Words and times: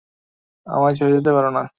আমায় 0.67 0.95
ছেড়ে 0.97 1.11
যেতে 1.15 1.31
পারো 1.35 1.49
না। 1.51 1.63